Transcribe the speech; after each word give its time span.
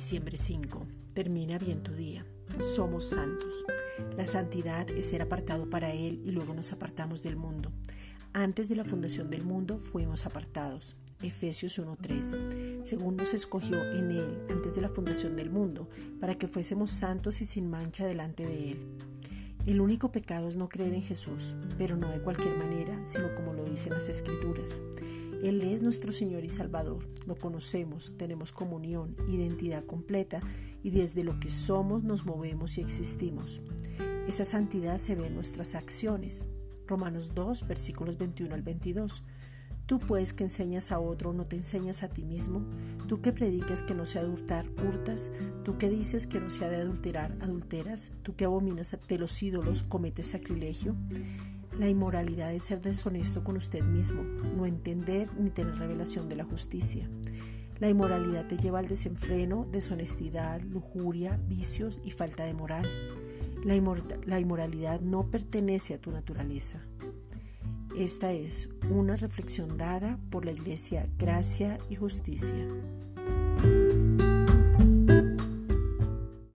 Diciembre 0.00 0.38
5. 0.38 0.86
Termina 1.12 1.58
bien 1.58 1.82
tu 1.82 1.92
día. 1.92 2.24
Somos 2.62 3.04
santos. 3.04 3.66
La 4.16 4.24
santidad 4.24 4.88
es 4.88 5.10
ser 5.10 5.20
apartado 5.20 5.68
para 5.68 5.92
Él 5.92 6.22
y 6.24 6.30
luego 6.30 6.54
nos 6.54 6.72
apartamos 6.72 7.22
del 7.22 7.36
mundo. 7.36 7.70
Antes 8.32 8.70
de 8.70 8.76
la 8.76 8.84
fundación 8.84 9.28
del 9.28 9.44
mundo 9.44 9.78
fuimos 9.78 10.24
apartados. 10.24 10.96
Efesios 11.20 11.78
1:3. 11.78 12.82
Según 12.82 13.18
nos 13.18 13.34
escogió 13.34 13.78
en 13.92 14.10
Él 14.10 14.38
antes 14.48 14.74
de 14.74 14.80
la 14.80 14.88
fundación 14.88 15.36
del 15.36 15.50
mundo, 15.50 15.90
para 16.18 16.34
que 16.34 16.48
fuésemos 16.48 16.88
santos 16.88 17.42
y 17.42 17.44
sin 17.44 17.68
mancha 17.68 18.06
delante 18.06 18.46
de 18.46 18.70
Él. 18.70 18.78
El 19.66 19.82
único 19.82 20.10
pecado 20.10 20.48
es 20.48 20.56
no 20.56 20.70
creer 20.70 20.94
en 20.94 21.02
Jesús, 21.02 21.54
pero 21.76 21.98
no 21.98 22.10
de 22.10 22.22
cualquier 22.22 22.56
manera, 22.56 22.98
sino 23.04 23.34
como 23.34 23.52
lo 23.52 23.66
dicen 23.66 23.92
las 23.92 24.08
Escrituras. 24.08 24.80
Él 25.42 25.62
es 25.62 25.82
nuestro 25.82 26.12
Señor 26.12 26.44
y 26.44 26.48
Salvador. 26.48 27.08
Lo 27.26 27.36
conocemos, 27.36 28.14
tenemos 28.16 28.52
comunión, 28.52 29.16
identidad 29.28 29.84
completa 29.84 30.40
y 30.82 30.90
desde 30.90 31.24
lo 31.24 31.40
que 31.40 31.50
somos 31.50 32.04
nos 32.04 32.26
movemos 32.26 32.76
y 32.78 32.82
existimos. 32.82 33.60
Esa 34.28 34.44
santidad 34.44 34.98
se 34.98 35.14
ve 35.14 35.26
en 35.26 35.34
nuestras 35.34 35.74
acciones. 35.74 36.48
Romanos 36.86 37.34
2, 37.34 37.66
versículos 37.66 38.18
21 38.18 38.54
al 38.54 38.62
22. 38.62 39.22
Tú 39.86 39.98
pues 39.98 40.32
que 40.32 40.44
enseñas 40.44 40.92
a 40.92 41.00
otro 41.00 41.32
no 41.32 41.44
te 41.44 41.56
enseñas 41.56 42.04
a 42.04 42.08
ti 42.08 42.22
mismo, 42.22 42.64
tú 43.08 43.20
que 43.20 43.32
predicas 43.32 43.82
que 43.82 43.92
no 43.92 44.06
se 44.06 44.20
adultar, 44.20 44.64
hurtas, 44.86 45.32
tú 45.64 45.78
que 45.78 45.90
dices 45.90 46.28
que 46.28 46.38
no 46.38 46.48
se 46.48 46.64
ha 46.64 46.68
de 46.68 46.76
adulterar, 46.76 47.36
adulteras, 47.40 48.12
tú 48.22 48.36
que 48.36 48.44
abominas 48.44 48.96
de 49.08 49.18
los 49.18 49.42
ídolos, 49.42 49.82
cometes 49.82 50.26
sacrilegio. 50.26 50.94
La 51.78 51.88
inmoralidad 51.88 52.52
es 52.52 52.64
ser 52.64 52.80
deshonesto 52.80 53.44
con 53.44 53.56
usted 53.56 53.82
mismo, 53.84 54.22
no 54.22 54.66
entender 54.66 55.30
ni 55.38 55.50
tener 55.50 55.76
revelación 55.78 56.28
de 56.28 56.36
la 56.36 56.44
justicia. 56.44 57.08
La 57.78 57.88
inmoralidad 57.88 58.46
te 58.46 58.58
lleva 58.58 58.80
al 58.80 58.88
desenfreno, 58.88 59.66
deshonestidad, 59.70 60.60
lujuria, 60.60 61.40
vicios 61.48 62.00
y 62.04 62.10
falta 62.10 62.44
de 62.44 62.52
moral. 62.52 62.86
La, 63.64 63.74
la 64.26 64.40
inmoralidad 64.40 65.00
no 65.00 65.30
pertenece 65.30 65.94
a 65.94 66.00
tu 66.00 66.10
naturaleza. 66.10 66.84
Esta 67.96 68.32
es 68.32 68.68
una 68.90 69.16
reflexión 69.16 69.78
dada 69.78 70.18
por 70.30 70.44
la 70.44 70.52
Iglesia 70.52 71.08
Gracia 71.18 71.78
y 71.88 71.96
Justicia. 71.96 72.66